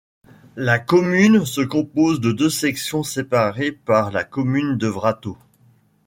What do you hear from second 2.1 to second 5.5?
de deux sections séparées par la commune de Vráto.